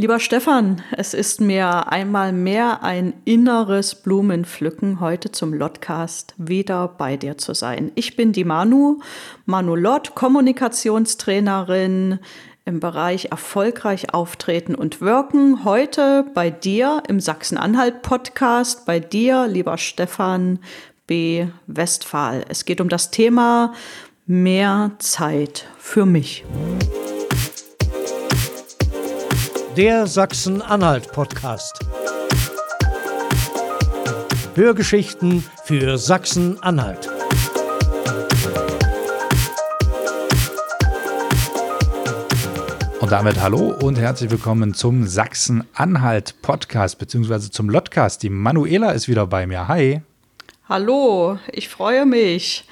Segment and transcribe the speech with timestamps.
[0.00, 7.16] Lieber Stefan, es ist mir einmal mehr ein inneres Blumenpflücken, heute zum Lotcast wieder bei
[7.16, 7.90] dir zu sein.
[7.96, 9.00] Ich bin die Manu,
[9.44, 12.20] Manu Lott, Kommunikationstrainerin
[12.64, 15.64] im Bereich erfolgreich auftreten und wirken.
[15.64, 20.60] Heute bei dir im Sachsen-Anhalt-Podcast, bei dir, lieber Stefan
[21.08, 21.48] B.
[21.66, 22.44] Westphal.
[22.48, 23.72] Es geht um das Thema
[24.26, 26.44] mehr Zeit für mich.
[29.78, 31.78] Der Sachsen-Anhalt-Podcast.
[34.56, 37.08] Hörgeschichten für Sachsen-Anhalt.
[42.98, 48.24] Und damit hallo und herzlich willkommen zum Sachsen-Anhalt-Podcast, beziehungsweise zum Lotcast.
[48.24, 49.68] Die Manuela ist wieder bei mir.
[49.68, 50.02] Hi.
[50.68, 52.64] Hallo, ich freue mich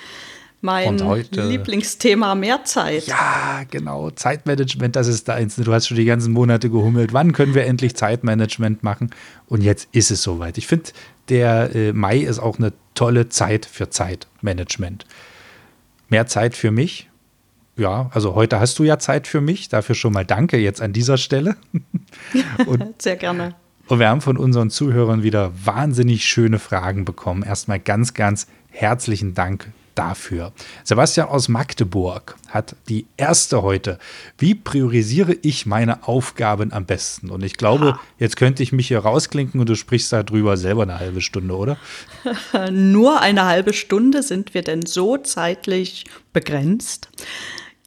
[0.60, 3.06] mein heute, Lieblingsthema Mehrzeit.
[3.06, 4.10] Ja, genau.
[4.10, 5.56] Zeitmanagement, das ist da eins.
[5.56, 7.12] Du hast schon die ganzen Monate gehummelt.
[7.12, 9.10] Wann können wir endlich Zeitmanagement machen?
[9.46, 10.58] Und jetzt ist es soweit.
[10.58, 10.90] Ich finde,
[11.28, 15.06] der äh, Mai ist auch eine tolle Zeit für Zeitmanagement.
[16.08, 17.08] Mehr Zeit für mich.
[17.76, 19.68] Ja, also heute hast du ja Zeit für mich.
[19.68, 21.56] Dafür schon mal danke jetzt an dieser Stelle.
[22.66, 23.54] Und, Sehr gerne.
[23.88, 27.42] Und wir haben von unseren Zuhörern wieder wahnsinnig schöne Fragen bekommen.
[27.42, 30.52] Erstmal ganz, ganz herzlichen Dank dafür.
[30.84, 33.98] Sebastian aus Magdeburg hat die erste heute.
[34.38, 37.30] Wie priorisiere ich meine Aufgaben am besten?
[37.30, 38.00] Und ich glaube, ha.
[38.18, 41.78] jetzt könnte ich mich hier rausklinken und du sprichst darüber selber eine halbe Stunde, oder?
[42.70, 47.08] Nur eine halbe Stunde sind wir denn so zeitlich begrenzt?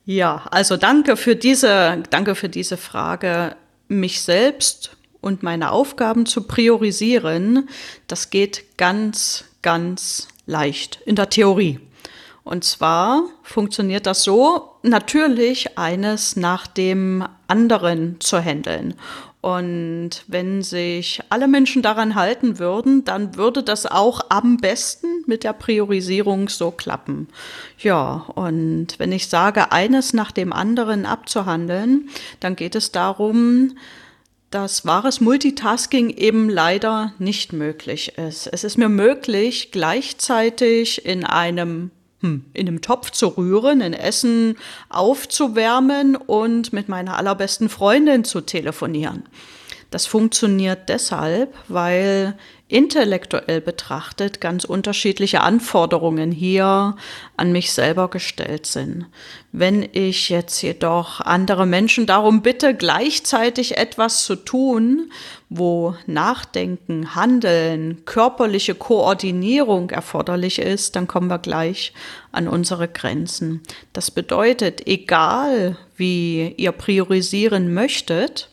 [0.05, 3.55] Ja, also danke für diese, danke für diese Frage.
[3.87, 7.69] Mich selbst und meine Aufgaben zu priorisieren,
[8.07, 11.79] das geht ganz, ganz leicht in der Theorie.
[12.49, 18.95] Und zwar funktioniert das so, natürlich eines nach dem anderen zu handeln.
[19.39, 25.43] Und wenn sich alle Menschen daran halten würden, dann würde das auch am besten mit
[25.43, 27.27] der Priorisierung so klappen.
[27.77, 32.09] Ja, und wenn ich sage, eines nach dem anderen abzuhandeln,
[32.39, 33.77] dann geht es darum,
[34.49, 38.47] dass wahres Multitasking eben leider nicht möglich ist.
[38.47, 41.91] Es ist mir möglich, gleichzeitig in einem
[42.21, 44.57] in einem Topf zu rühren, ein Essen
[44.89, 49.23] aufzuwärmen und mit meiner allerbesten Freundin zu telefonieren.
[49.91, 52.35] Das funktioniert deshalb, weil
[52.67, 56.95] intellektuell betrachtet ganz unterschiedliche Anforderungen hier
[57.35, 59.07] an mich selber gestellt sind.
[59.51, 65.11] Wenn ich jetzt jedoch andere Menschen darum bitte, gleichzeitig etwas zu tun,
[65.49, 71.93] wo Nachdenken, Handeln, körperliche Koordinierung erforderlich ist, dann kommen wir gleich
[72.31, 73.61] an unsere Grenzen.
[73.91, 78.49] Das bedeutet, egal wie ihr priorisieren möchtet,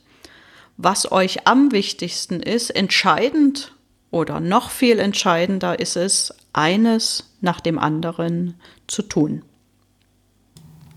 [0.79, 3.73] was euch am wichtigsten ist, entscheidend
[4.11, 8.55] oder noch viel entscheidender ist es, eines nach dem anderen
[8.87, 9.43] zu tun.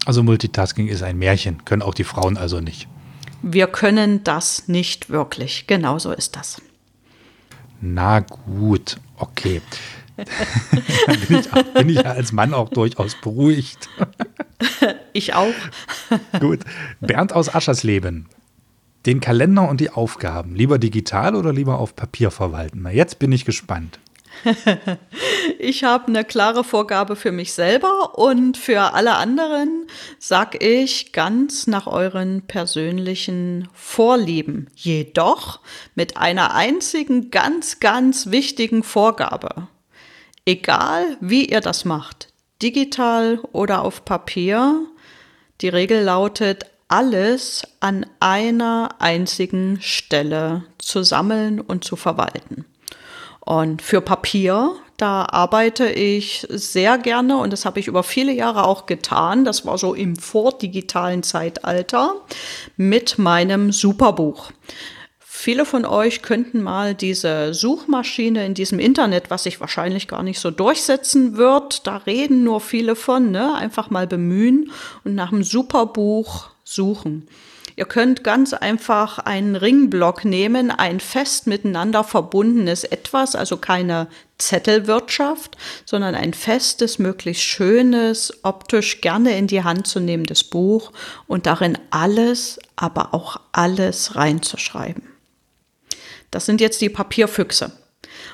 [0.05, 2.87] Also Multitasking ist ein Märchen, können auch die Frauen also nicht.
[3.41, 5.67] Wir können das nicht wirklich.
[5.67, 6.61] Genauso ist das.
[7.81, 9.61] Na gut, okay.
[10.17, 13.89] Dann bin ich, bin ich als Mann auch durchaus beruhigt.
[15.13, 15.53] ich auch.
[16.39, 16.59] Gut.
[16.99, 18.27] Bernd aus Aschersleben
[19.05, 22.81] den Kalender und die Aufgaben lieber digital oder lieber auf Papier verwalten?
[22.83, 23.99] Na, jetzt bin ich gespannt.
[25.59, 31.67] ich habe eine klare Vorgabe für mich selber und für alle anderen sag ich ganz
[31.67, 34.67] nach euren persönlichen Vorlieben.
[34.75, 35.59] Jedoch
[35.95, 39.67] mit einer einzigen ganz, ganz wichtigen Vorgabe.
[40.45, 42.29] Egal wie ihr das macht,
[42.61, 44.85] digital oder auf Papier,
[45.61, 52.65] die Regel lautet, alles an einer einzigen Stelle zu sammeln und zu verwalten.
[53.49, 58.63] Und für Papier, da arbeite ich sehr gerne und das habe ich über viele Jahre
[58.63, 59.43] auch getan.
[59.43, 62.13] Das war so im vordigitalen Zeitalter
[62.77, 64.51] mit meinem Superbuch.
[65.19, 70.39] Viele von euch könnten mal diese Suchmaschine in diesem Internet, was sich wahrscheinlich gar nicht
[70.39, 73.55] so durchsetzen wird, da reden nur viele von, ne?
[73.55, 74.71] einfach mal bemühen
[75.03, 77.27] und nach dem Superbuch suchen.
[77.79, 85.55] Ihr könnt ganz einfach einen Ringblock nehmen, ein fest miteinander verbundenes etwas, also keine Zettelwirtschaft,
[85.85, 90.91] sondern ein festes, möglichst schönes, optisch gerne in die Hand zu nehmendes Buch
[91.25, 95.03] und darin alles, aber auch alles reinzuschreiben.
[96.31, 97.71] Das sind jetzt die Papierfüchse.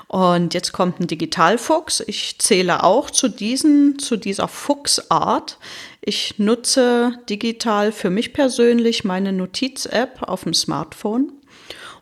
[0.08, 2.04] Und jetzt kommt ein Digitalfuchs.
[2.06, 5.58] Ich zähle auch zu diesen, zu dieser Fuchsart.
[6.02, 11.32] Ich nutze digital für mich persönlich meine Notiz-App auf dem Smartphone.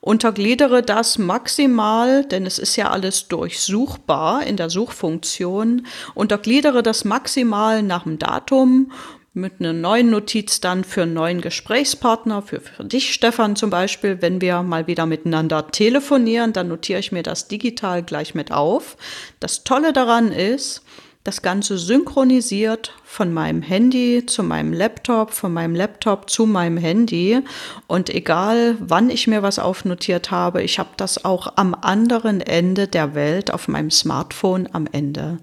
[0.01, 5.87] Untergliedere das maximal, denn es ist ja alles durchsuchbar in der Suchfunktion.
[6.13, 8.91] Untergliedere das maximal nach dem Datum
[9.33, 14.21] mit einer neuen Notiz dann für einen neuen Gesprächspartner, für, für dich, Stefan, zum Beispiel.
[14.21, 18.95] Wenn wir mal wieder miteinander telefonieren, dann notiere ich mir das digital gleich mit auf.
[19.39, 20.83] Das Tolle daran ist,
[21.23, 27.39] das Ganze synchronisiert von meinem Handy zu meinem Laptop, von meinem Laptop zu meinem Handy.
[27.87, 32.87] Und egal, wann ich mir was aufnotiert habe, ich habe das auch am anderen Ende
[32.87, 35.39] der Welt auf meinem Smartphone am Ende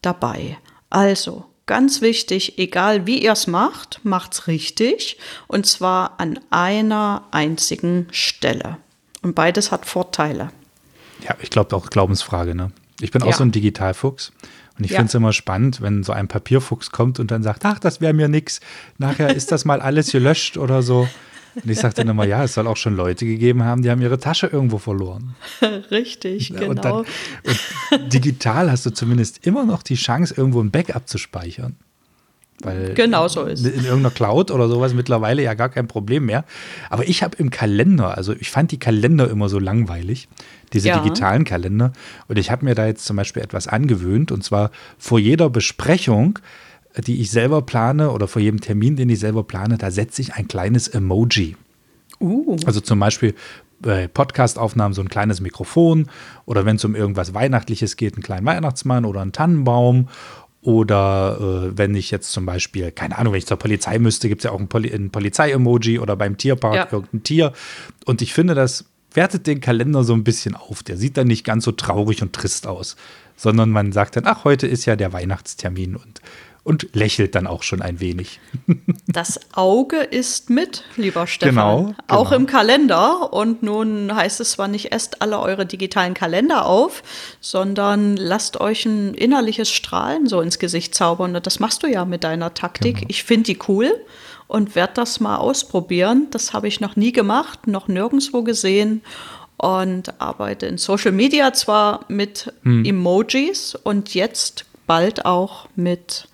[0.00, 0.58] dabei.
[0.90, 5.18] Also, ganz wichtig, egal wie ihr es macht, macht's richtig.
[5.46, 8.78] Und zwar an einer einzigen Stelle.
[9.22, 10.50] Und beides hat Vorteile.
[11.26, 12.70] Ja, ich glaube auch Glaubensfrage, ne?
[13.00, 13.36] Ich bin auch ja.
[13.36, 14.32] so ein Digitalfuchs.
[14.78, 14.98] Und ich ja.
[14.98, 18.12] finde es immer spannend, wenn so ein Papierfuchs kommt und dann sagt, ach, das wäre
[18.12, 18.60] mir nix.
[18.98, 21.08] Nachher ist das mal alles gelöscht oder so.
[21.62, 24.02] Und ich sage dann immer, ja, es soll auch schon Leute gegeben haben, die haben
[24.02, 25.34] ihre Tasche irgendwo verloren.
[25.90, 26.70] Richtig, genau.
[26.70, 31.18] Und, dann, und digital hast du zumindest immer noch die Chance, irgendwo ein Backup zu
[31.18, 31.76] speichern.
[32.62, 33.66] Weil genau so ist.
[33.66, 36.44] In irgendeiner Cloud oder sowas mittlerweile ja gar kein Problem mehr.
[36.88, 40.28] Aber ich habe im Kalender, also ich fand die Kalender immer so langweilig,
[40.72, 40.98] diese ja.
[40.98, 41.92] digitalen Kalender.
[42.28, 44.32] Und ich habe mir da jetzt zum Beispiel etwas angewöhnt.
[44.32, 46.38] Und zwar vor jeder Besprechung,
[47.02, 50.34] die ich selber plane oder vor jedem Termin, den ich selber plane, da setze ich
[50.34, 51.56] ein kleines Emoji.
[52.20, 52.56] Uh.
[52.64, 53.34] Also zum Beispiel
[53.80, 56.08] bei Podcastaufnahmen so ein kleines Mikrofon
[56.46, 60.08] oder wenn es um irgendwas Weihnachtliches geht, einen kleinen Weihnachtsmann oder einen Tannenbaum
[60.62, 64.40] oder äh, wenn ich jetzt zum Beispiel, keine Ahnung, wenn ich zur Polizei müsste, gibt
[64.40, 66.88] es ja auch ein, Poli ein Polizei-Emoji oder beim Tierpark ja.
[66.90, 67.52] irgendein Tier.
[68.04, 70.82] Und ich finde, das wertet den Kalender so ein bisschen auf.
[70.82, 72.96] Der sieht dann nicht ganz so traurig und trist aus,
[73.36, 76.20] sondern man sagt dann, ach, heute ist ja der Weihnachtstermin und
[76.66, 78.40] und lächelt dann auch schon ein wenig.
[79.06, 81.54] Das Auge ist mit, lieber Stefan.
[81.54, 81.94] Genau, genau.
[82.08, 83.32] Auch im Kalender.
[83.32, 87.04] Und nun heißt es zwar nicht, esst alle eure digitalen Kalender auf,
[87.40, 91.36] sondern lasst euch ein innerliches Strahlen so ins Gesicht zaubern.
[91.36, 92.96] Und das machst du ja mit deiner Taktik.
[92.96, 93.06] Genau.
[93.10, 93.94] Ich finde die cool
[94.48, 96.26] und werde das mal ausprobieren.
[96.32, 99.02] Das habe ich noch nie gemacht, noch nirgendwo gesehen
[99.56, 102.84] und arbeite in Social Media zwar mit hm.
[102.84, 106.26] Emojis und jetzt bald auch mit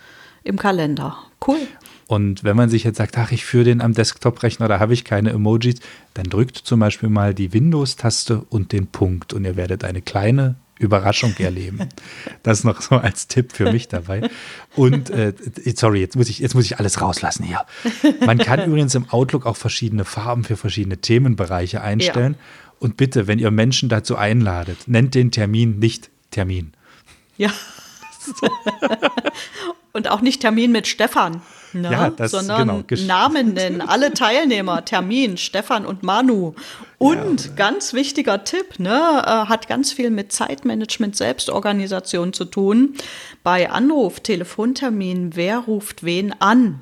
[0.45, 1.17] im Kalender.
[1.47, 1.59] Cool.
[2.07, 5.05] Und wenn man sich jetzt sagt, ach, ich führe den am Desktop-Rechner, da habe ich
[5.05, 5.77] keine Emojis,
[6.15, 10.57] dann drückt zum Beispiel mal die Windows-Taste und den Punkt und ihr werdet eine kleine
[10.79, 11.79] Überraschung erleben.
[12.43, 14.29] Das noch so als Tipp für mich dabei.
[14.75, 15.33] Und äh,
[15.77, 17.65] sorry, jetzt muss, ich, jetzt muss ich alles rauslassen hier.
[18.27, 22.35] Man kann übrigens im Outlook auch verschiedene Farben für verschiedene Themenbereiche einstellen.
[22.35, 22.73] Ja.
[22.81, 26.73] Und bitte, wenn ihr Menschen dazu einladet, nennt den Termin nicht Termin.
[27.37, 27.53] Ja.
[29.95, 31.43] Und auch nicht Termin mit Stefan,
[31.75, 31.93] ne?
[31.93, 36.55] ja, das, sondern genau, Namen nennen, alle Teilnehmer, Termin, Stefan und Manu.
[36.97, 37.53] Und ja.
[37.57, 42.95] ganz wichtiger Tipp, ne, äh, hat ganz viel mit Zeitmanagement, Selbstorganisation zu tun.
[43.43, 46.81] Bei Anruf, Telefontermin, wer ruft wen an?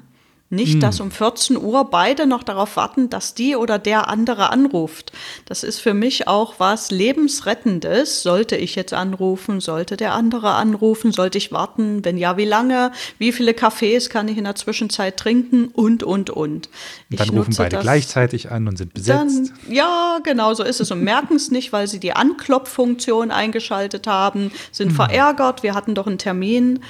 [0.52, 0.80] Nicht, hm.
[0.80, 5.12] dass um 14 Uhr beide noch darauf warten, dass die oder der andere anruft.
[5.44, 8.24] Das ist für mich auch was Lebensrettendes.
[8.24, 9.60] Sollte ich jetzt anrufen?
[9.60, 11.12] Sollte der andere anrufen?
[11.12, 12.04] Sollte ich warten?
[12.04, 12.90] Wenn ja, wie lange?
[13.18, 15.68] Wie viele Kaffees kann ich in der Zwischenzeit trinken?
[15.68, 16.68] Und, und, und.
[17.10, 19.52] Ich dann rufen beide das, gleichzeitig an und sind besetzt.
[19.52, 24.08] Dann, ja, genau so ist es und merken es nicht, weil sie die Anklopffunktion eingeschaltet
[24.08, 24.96] haben, sind hm.
[24.96, 25.62] verärgert.
[25.62, 26.80] Wir hatten doch einen Termin.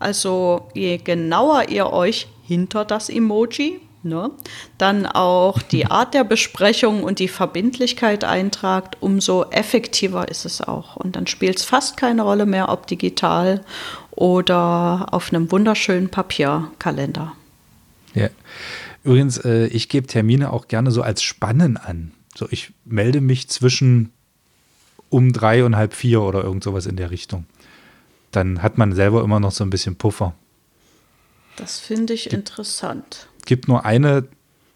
[0.00, 4.30] Also je genauer ihr euch hinter das Emoji, ne,
[4.78, 10.96] dann auch die Art der Besprechung und die Verbindlichkeit eintragt, umso effektiver ist es auch.
[10.96, 13.62] Und dann spielt es fast keine Rolle mehr, ob digital
[14.10, 17.32] oder auf einem wunderschönen Papierkalender.
[18.14, 18.28] Ja.
[19.02, 22.12] Übrigens, äh, ich gebe Termine auch gerne so als Spannen an.
[22.34, 24.10] So, ich melde mich zwischen
[25.10, 27.44] um drei und halb vier oder irgend sowas in der Richtung.
[28.30, 30.34] Dann hat man selber immer noch so ein bisschen Puffer.
[31.56, 33.28] Das finde ich interessant.
[33.38, 34.26] Es gibt nur eine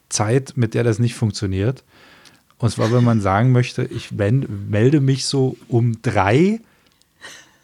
[0.09, 1.85] Zeit, mit der das nicht funktioniert.
[2.59, 6.61] Und zwar, wenn man sagen möchte, ich melde mich so um drei,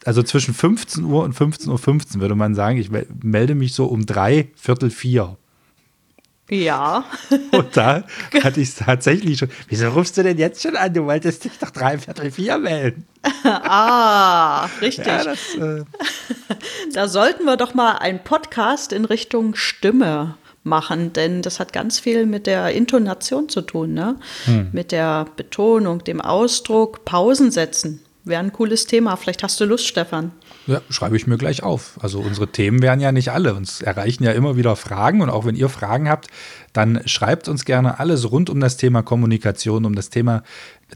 [0.05, 3.87] also zwischen 15 Uhr und 15.15 Uhr 15, würde man sagen, ich melde mich so
[3.87, 5.37] um drei, Viertel vier.
[6.51, 7.05] Ja.
[7.53, 8.05] Und da
[8.43, 9.49] hatte ich es tatsächlich schon.
[9.69, 10.93] Wieso rufst du denn jetzt schon an?
[10.93, 13.07] Du wolltest dich doch drei Viertel vier melden.
[13.45, 15.07] ah, richtig.
[15.07, 15.85] Ja, das, äh
[16.93, 21.99] da sollten wir doch mal einen Podcast in Richtung Stimme machen, denn das hat ganz
[21.99, 24.17] viel mit der Intonation zu tun, ne?
[24.45, 24.69] Hm.
[24.73, 28.04] mit der Betonung, dem Ausdruck, Pausen setzen.
[28.25, 29.17] Wäre ein cooles Thema.
[29.17, 30.33] Vielleicht hast du Lust, Stefan.
[30.67, 31.99] Ja, schreibe ich mir gleich auf.
[32.01, 33.55] Also unsere Themen wären ja nicht alle.
[33.55, 36.29] Uns erreichen ja immer wieder Fragen und auch wenn ihr Fragen habt,
[36.73, 40.43] dann schreibt uns gerne alles rund um das Thema Kommunikation, um das Thema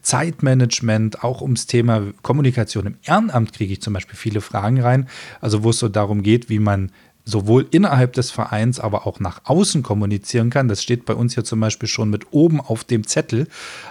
[0.02, 5.08] Zeitmanagement, auch ums Thema Kommunikation im Ehrenamt kriege ich zum Beispiel viele Fragen rein.
[5.40, 6.92] Also wo es so darum geht, wie man
[7.28, 10.68] sowohl innerhalb des Vereins, aber auch nach außen kommunizieren kann.
[10.68, 13.48] Das steht bei uns hier zum Beispiel schon mit oben auf dem Zettel.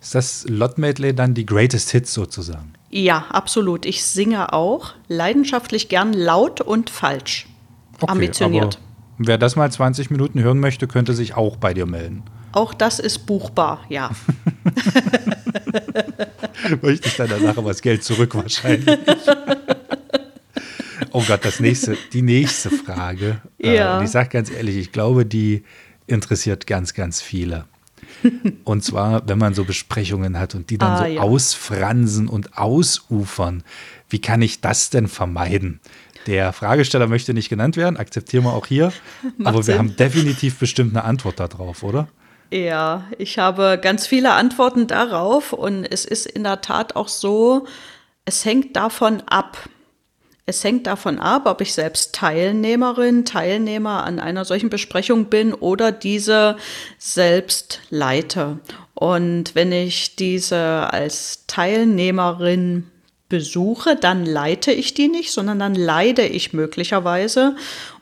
[0.00, 2.72] Ist das Lot Medley dann die Greatest Hits sozusagen?
[2.88, 3.84] Ja, absolut.
[3.84, 7.46] Ich singe auch leidenschaftlich gern laut und falsch.
[8.00, 8.78] Okay, ambitioniert.
[9.18, 12.22] wer das mal 20 Minuten hören möchte, könnte sich auch bei dir melden.
[12.52, 14.12] Auch das ist buchbar, ja.
[16.82, 18.98] Möchte ich dann danach aber das Geld zurück wahrscheinlich.
[21.12, 23.40] oh Gott, das nächste, die nächste Frage.
[23.58, 23.98] Äh, ja.
[23.98, 25.64] Und ich sage ganz ehrlich, ich glaube, die
[26.06, 27.66] interessiert ganz, ganz viele.
[28.64, 31.20] Und zwar, wenn man so Besprechungen hat und die dann ah, so ja.
[31.20, 33.62] ausfransen und ausufern.
[34.08, 35.80] Wie kann ich das denn vermeiden?
[36.26, 38.92] Der Fragesteller möchte nicht genannt werden, akzeptieren wir auch hier.
[39.38, 39.78] Macht aber wir Sinn.
[39.78, 42.08] haben definitiv bestimmt eine Antwort darauf, oder?
[42.50, 47.66] Ja, ich habe ganz viele Antworten darauf und es ist in der Tat auch so,
[48.24, 49.68] es hängt davon ab.
[50.46, 55.92] Es hängt davon ab, ob ich selbst Teilnehmerin, Teilnehmer an einer solchen Besprechung bin oder
[55.92, 56.56] diese
[56.96, 58.58] selbst leite.
[58.94, 62.86] Und wenn ich diese als Teilnehmerin
[63.28, 67.54] besuche, dann leite ich die nicht, sondern dann leide ich möglicherweise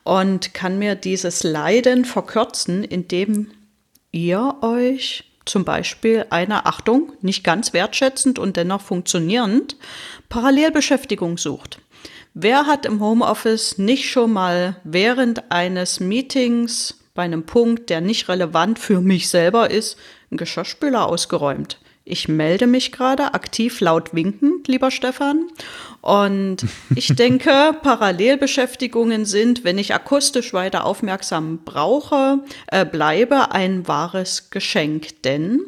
[0.04, 3.50] und kann mir dieses Leiden verkürzen, indem
[4.12, 9.76] ihr euch zum Beispiel einer Achtung, nicht ganz wertschätzend und dennoch funktionierend,
[10.28, 11.78] Parallelbeschäftigung sucht.
[12.34, 18.28] Wer hat im Homeoffice nicht schon mal während eines Meetings bei einem Punkt, der nicht
[18.28, 19.96] relevant für mich selber ist,
[20.30, 21.78] einen Geschirrspüler ausgeräumt?
[22.08, 25.48] Ich melde mich gerade aktiv laut winkend, lieber Stefan.
[26.02, 34.50] Und ich denke, Parallelbeschäftigungen sind, wenn ich akustisch weiter aufmerksam brauche, äh, bleibe, ein wahres
[34.50, 35.20] Geschenk.
[35.25, 35.60] Denn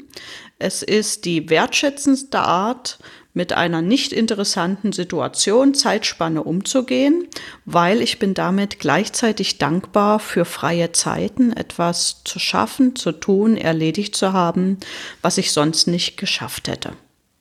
[0.60, 3.00] es ist die wertschätzendste Art,
[3.38, 7.28] mit einer nicht interessanten Situation, Zeitspanne umzugehen,
[7.66, 14.16] weil ich bin damit gleichzeitig dankbar für freie Zeiten, etwas zu schaffen, zu tun, erledigt
[14.16, 14.78] zu haben,
[15.22, 16.94] was ich sonst nicht geschafft hätte.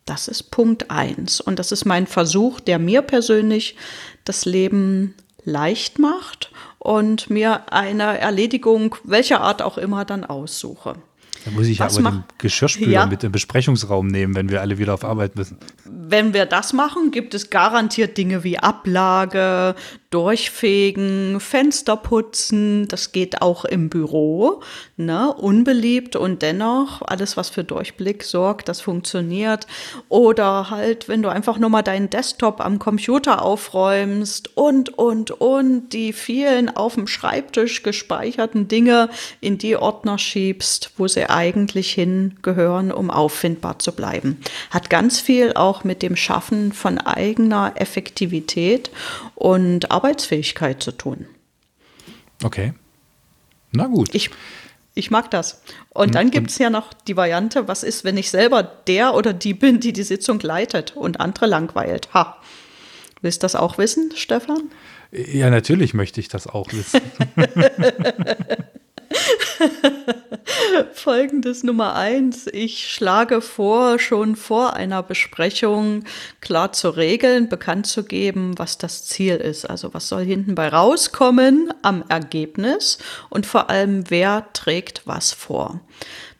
[0.05, 3.75] Das ist Punkt eins Und das ist mein Versuch, der mir persönlich
[4.23, 10.93] das Leben leicht macht und mir eine Erledigung welcher Art auch immer dann aussuche.
[11.47, 13.05] Da muss ich Was aber den Geschirrspüler ja.
[13.05, 15.57] mit im Besprechungsraum nehmen, wenn wir alle wieder auf Arbeit müssen.
[15.85, 19.73] Wenn wir das machen, gibt es garantiert Dinge wie Ablage,
[20.09, 24.61] Durchfegen, Fenster putzen, das geht auch im Büro,
[24.95, 25.33] ne?
[25.33, 29.67] unbeliebt und dennoch alles, was für Durchblick sorgt, das funktioniert.
[30.07, 35.89] Oder halt, wenn du einfach nur mal deinen Desktop am Computer aufräumst und, und, und
[35.89, 39.09] die vielen auf dem Schreibtisch gespeicherten Dinge
[39.41, 44.39] in die Ordner schiebst, wo sie eigentlich hingehören, um auffindbar zu bleiben.
[44.69, 48.89] Hat ganz viel auch mit dem Schaffen von eigener Effektivität
[49.35, 51.25] und Arbeitsfähigkeit zu tun.
[52.43, 52.73] Okay.
[53.71, 54.13] Na gut.
[54.13, 54.29] Ich,
[54.93, 55.63] ich mag das.
[55.89, 59.33] Und dann gibt es ja noch die Variante, was ist, wenn ich selber der oder
[59.33, 62.13] die bin, die die Sitzung leitet und andere langweilt?
[62.13, 62.37] Ha.
[63.21, 64.69] Willst du das auch wissen, Stefan?
[65.11, 67.01] Ja, natürlich möchte ich das auch wissen.
[70.93, 72.47] Folgendes Nummer eins.
[72.47, 76.03] Ich schlage vor, schon vor einer Besprechung
[76.41, 79.65] klar zu regeln, bekannt zu geben, was das Ziel ist.
[79.69, 82.97] Also was soll hinten bei rauskommen am Ergebnis
[83.29, 85.81] und vor allem, wer trägt was vor.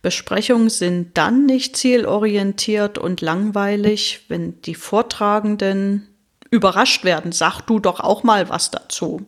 [0.02, 6.08] Besprechungen sind dann nicht zielorientiert und langweilig, wenn die Vortragenden
[6.50, 7.32] überrascht werden.
[7.32, 9.26] Sag du doch auch mal was dazu.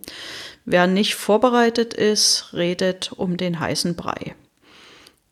[0.65, 4.35] Wer nicht vorbereitet ist, redet um den heißen Brei.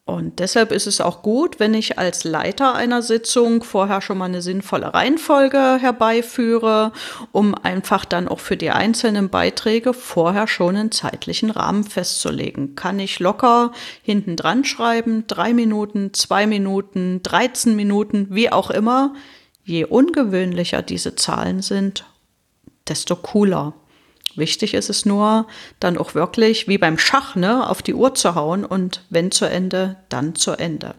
[0.07, 4.25] Und deshalb ist es auch gut, wenn ich als Leiter einer Sitzung vorher schon mal
[4.25, 6.93] eine sinnvolle Reihenfolge herbeiführe,
[7.33, 12.73] um einfach dann auch für die einzelnen Beiträge vorher schon einen zeitlichen Rahmen festzulegen.
[12.75, 19.13] Kann ich locker hinten dran schreiben, drei Minuten, zwei Minuten, 13 Minuten, wie auch immer.
[19.65, 22.05] Je ungewöhnlicher diese Zahlen sind,
[22.87, 23.73] desto cooler.
[24.37, 25.47] Wichtig ist es nur,
[25.79, 29.45] dann auch wirklich wie beim Schach ne, auf die Uhr zu hauen und wenn zu
[29.45, 30.95] Ende, dann zu Ende.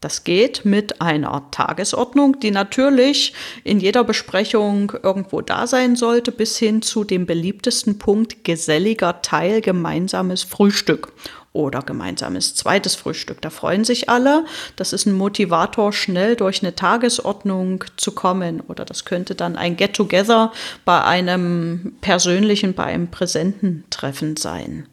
[0.00, 3.32] Das geht mit einer Tagesordnung, die natürlich
[3.64, 9.60] in jeder Besprechung irgendwo da sein sollte, bis hin zu dem beliebtesten Punkt geselliger Teil
[9.62, 11.12] gemeinsames Frühstück
[11.56, 13.40] oder gemeinsames zweites Frühstück.
[13.40, 14.44] Da freuen sich alle.
[14.76, 18.60] Das ist ein Motivator, schnell durch eine Tagesordnung zu kommen.
[18.60, 20.52] Oder das könnte dann ein Get-Together
[20.84, 24.86] bei einem persönlichen, bei einem präsenten Treffen sein.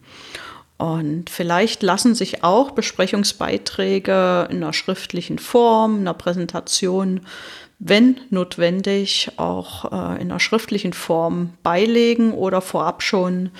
[0.76, 7.20] Und vielleicht lassen sich auch Besprechungsbeiträge in einer schriftlichen Form, einer Präsentation,
[7.78, 13.50] wenn notwendig, auch äh, in einer schriftlichen Form beilegen oder vorab schon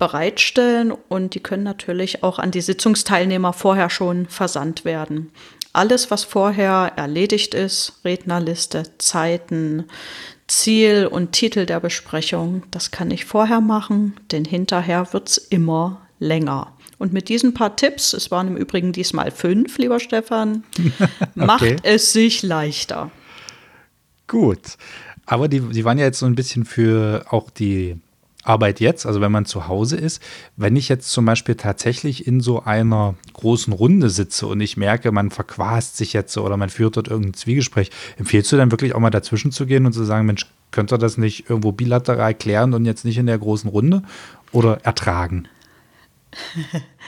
[0.00, 5.30] bereitstellen und die können natürlich auch an die Sitzungsteilnehmer vorher schon versandt werden.
[5.72, 9.84] Alles, was vorher erledigt ist, Rednerliste, Zeiten,
[10.48, 16.00] Ziel und Titel der Besprechung, das kann ich vorher machen, denn hinterher wird es immer
[16.18, 16.72] länger.
[16.98, 21.28] Und mit diesen paar Tipps, es waren im Übrigen diesmal fünf, lieber Stefan, okay.
[21.34, 23.10] macht es sich leichter.
[24.26, 24.76] Gut.
[25.26, 28.00] Aber die, die waren ja jetzt so ein bisschen für auch die
[28.42, 30.22] Arbeit jetzt, also wenn man zu Hause ist,
[30.56, 35.12] wenn ich jetzt zum Beispiel tatsächlich in so einer großen Runde sitze und ich merke,
[35.12, 38.94] man verquast sich jetzt so oder man führt dort irgendein Zwiegespräch, empfiehlst du dann wirklich
[38.94, 42.34] auch mal dazwischen zu gehen und zu sagen, Mensch, könnt ihr das nicht irgendwo bilateral
[42.34, 44.02] klären und jetzt nicht in der großen Runde
[44.52, 45.46] oder ertragen?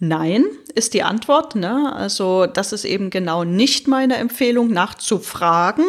[0.00, 1.56] Nein, ist die Antwort.
[1.56, 1.92] Ne?
[1.92, 5.84] Also das ist eben genau nicht meine Empfehlung, nachzufragen.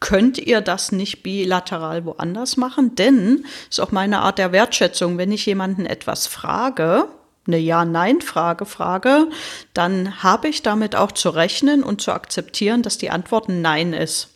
[0.00, 2.94] Könnt ihr das nicht bilateral woanders machen?
[2.94, 7.08] Denn ist auch meine Art der Wertschätzung, wenn ich jemanden etwas frage,
[7.46, 9.28] eine Ja-Nein-Frage frage,
[9.74, 14.28] dann habe ich damit auch zu rechnen und zu akzeptieren, dass die Antwort Nein ist.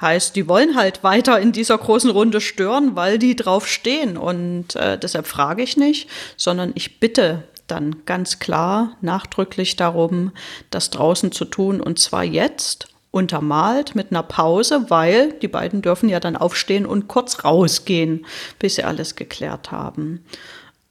[0.00, 4.16] Heißt, die wollen halt weiter in dieser großen Runde stören, weil die drauf stehen.
[4.16, 10.32] Und äh, deshalb frage ich nicht, sondern ich bitte dann ganz klar nachdrücklich darum,
[10.70, 16.08] das draußen zu tun und zwar jetzt untermalt mit einer Pause, weil die beiden dürfen
[16.08, 18.26] ja dann aufstehen und kurz rausgehen,
[18.58, 20.24] bis sie alles geklärt haben.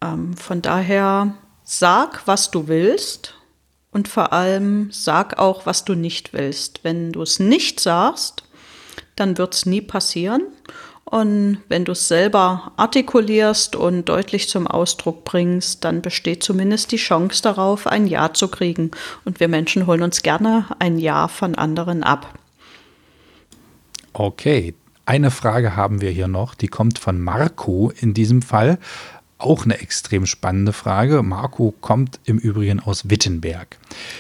[0.02, 3.36] Ähm, von daher sag, was du willst
[3.92, 6.84] und vor allem sag auch, was du nicht willst.
[6.84, 8.44] Wenn du es nicht sagst,
[9.16, 10.44] dann wird es nie passieren.
[11.10, 16.98] Und wenn du es selber artikulierst und deutlich zum Ausdruck bringst, dann besteht zumindest die
[16.98, 18.92] Chance darauf, ein Ja zu kriegen.
[19.26, 22.38] Und wir Menschen holen uns gerne ein Ja von anderen ab.
[24.14, 24.76] Okay,
[25.08, 28.78] eine Frage haben wir hier noch, die kommt von Marco in diesem Fall.
[29.40, 31.24] Auch eine extrem spannende Frage.
[31.24, 33.78] Marco kommt im Übrigen aus Wittenberg.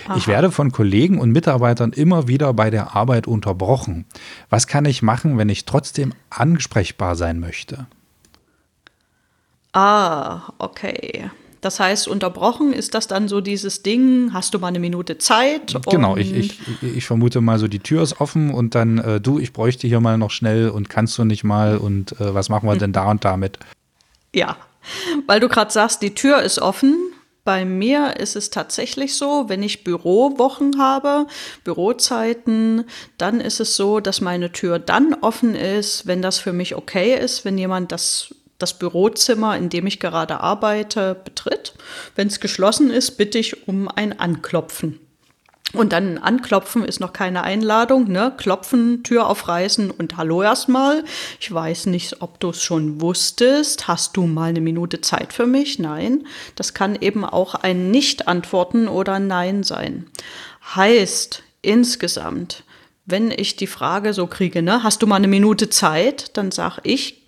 [0.08, 0.16] Aha.
[0.16, 4.06] Ich werde von Kollegen und Mitarbeitern immer wieder bei der Arbeit unterbrochen.
[4.50, 7.86] Was kann ich machen, wenn ich trotzdem ansprechbar sein möchte?
[9.74, 11.30] Ah, okay.
[11.60, 15.76] Das heißt, unterbrochen ist das dann so dieses Ding, hast du mal eine Minute Zeit?
[15.90, 19.38] Genau, ich, ich, ich vermute mal so, die Tür ist offen und dann, äh, du,
[19.40, 22.70] ich bräuchte hier mal noch schnell und kannst du nicht mal und äh, was machen
[22.70, 23.60] wir denn da und damit?
[24.34, 24.56] Ja,
[25.28, 26.96] weil du gerade sagst, die Tür ist offen.
[27.46, 31.26] Bei mir ist es tatsächlich so, wenn ich Bürowochen habe,
[31.64, 32.84] Bürozeiten,
[33.18, 37.18] dann ist es so, dass meine Tür dann offen ist, wenn das für mich okay
[37.18, 41.74] ist, wenn jemand das das Bürozimmer, in dem ich gerade arbeite, betritt.
[42.16, 45.00] Wenn es geschlossen ist, bitte ich um ein Anklopfen.
[45.74, 48.34] Und dann anklopfen ist noch keine Einladung, ne?
[48.38, 51.04] Klopfen, Tür aufreißen und Hallo erstmal.
[51.40, 53.88] Ich weiß nicht, ob du es schon wusstest.
[53.88, 55.78] Hast du mal eine Minute Zeit für mich?
[55.78, 56.26] Nein.
[56.56, 60.08] Das kann eben auch ein Nicht-Antworten oder Nein sein.
[60.76, 62.64] Heißt insgesamt,
[63.06, 66.82] wenn ich die Frage so kriege, ne, hast du mal eine Minute Zeit, dann sage
[66.84, 67.26] ich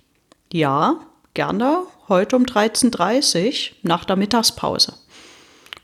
[0.51, 0.99] ja,
[1.33, 4.93] gerne, heute um 13.30 Uhr nach der Mittagspause.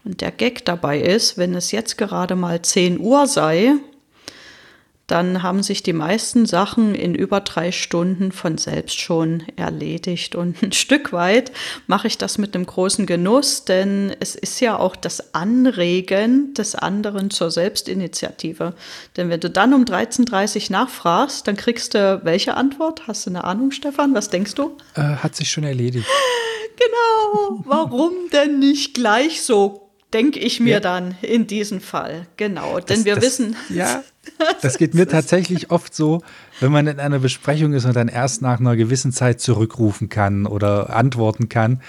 [0.07, 3.73] Und der Gag dabei ist, wenn es jetzt gerade mal 10 Uhr sei,
[5.05, 10.33] dann haben sich die meisten Sachen in über drei Stunden von selbst schon erledigt.
[10.35, 11.51] Und ein Stück weit
[11.87, 16.75] mache ich das mit einem großen Genuss, denn es ist ja auch das Anregen des
[16.75, 18.75] anderen zur Selbstinitiative.
[19.17, 23.07] Denn wenn du dann um 13.30 Uhr nachfragst, dann kriegst du welche Antwort?
[23.07, 24.15] Hast du eine Ahnung, Stefan?
[24.15, 24.77] Was denkst du?
[24.95, 26.07] Äh, hat sich schon erledigt.
[26.79, 27.63] Genau.
[27.65, 30.79] Warum denn nicht gleich so denke ich mir ja.
[30.79, 32.27] dann in diesem Fall.
[32.37, 33.55] Genau, denn das, wir das, wissen.
[33.69, 34.03] Ja,
[34.61, 36.21] das geht mir tatsächlich oft so,
[36.59, 40.45] wenn man in einer Besprechung ist und dann erst nach einer gewissen Zeit zurückrufen kann
[40.45, 41.81] oder antworten kann.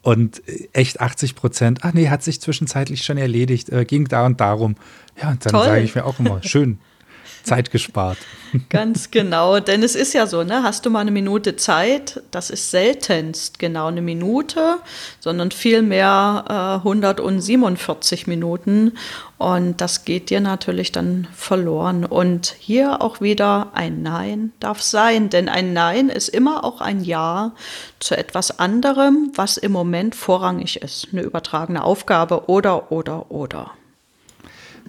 [0.00, 4.40] Und echt 80 Prozent, ach nee, hat sich zwischenzeitlich schon erledigt, äh, ging da und
[4.40, 4.76] darum.
[5.20, 6.78] Ja, und dann sage ich mir auch immer, schön,
[7.42, 8.18] Zeit gespart.
[8.70, 10.62] Ganz genau, denn es ist ja so, ne?
[10.62, 12.22] Hast du mal eine Minute Zeit?
[12.30, 14.78] Das ist seltenst genau eine Minute,
[15.20, 18.92] sondern vielmehr äh, 147 Minuten.
[19.38, 22.04] Und das geht dir natürlich dann verloren.
[22.04, 27.02] Und hier auch wieder ein Nein darf sein, denn ein Nein ist immer auch ein
[27.04, 27.52] Ja
[28.00, 31.08] zu etwas anderem, was im Moment vorrangig ist.
[31.12, 33.77] Eine übertragene Aufgabe oder, oder, oder.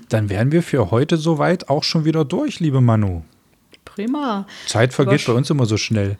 [0.08, 3.24] Dann wären wir für heute soweit auch schon wieder durch, liebe Manu.
[3.86, 4.48] Prima.
[4.66, 6.18] Zeit vergeht bei uns immer so schnell.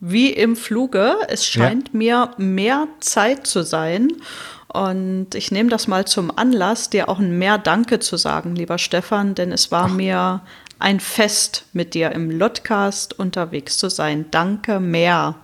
[0.00, 1.14] Wie im Fluge.
[1.28, 1.98] Es scheint ja.
[1.98, 4.12] mir mehr Zeit zu sein.
[4.68, 8.78] Und ich nehme das mal zum Anlass, dir auch ein mehr Danke zu sagen, lieber
[8.78, 9.94] Stefan, denn es war Ach.
[9.94, 10.42] mir
[10.78, 14.26] ein Fest, mit dir im Lotcast unterwegs zu sein.
[14.30, 15.34] Danke mehr.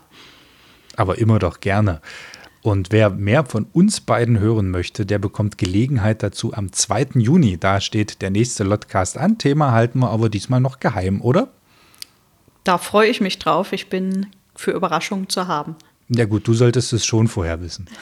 [0.96, 2.00] Aber immer doch gerne.
[2.64, 7.08] Und wer mehr von uns beiden hören möchte, der bekommt Gelegenheit dazu am 2.
[7.16, 7.58] Juni.
[7.58, 9.36] Da steht der nächste Lotcast an.
[9.36, 11.48] Thema halten wir aber diesmal noch geheim, oder?
[12.64, 13.74] Da freue ich mich drauf.
[13.74, 15.76] Ich bin für Überraschungen zu haben.
[16.08, 17.86] Ja gut, du solltest es schon vorher wissen.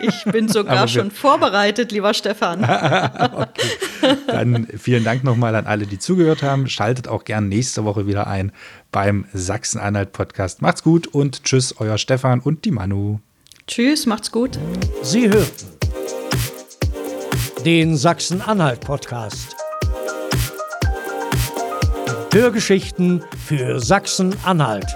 [0.00, 2.64] Ich bin sogar schon vorbereitet, lieber Stefan.
[2.64, 4.16] okay.
[4.26, 6.68] Dann vielen Dank nochmal an alle, die zugehört haben.
[6.68, 8.50] Schaltet auch gern nächste Woche wieder ein
[8.90, 10.60] beim Sachsen-Anhalt-Podcast.
[10.60, 13.20] Macht's gut und tschüss, euer Stefan und die Manu.
[13.66, 14.58] Tschüss, macht's gut.
[15.02, 15.66] Sie hörten
[17.64, 19.56] den Sachsen-Anhalt-Podcast.
[22.32, 24.86] Hörgeschichten für Sachsen-Anhalt.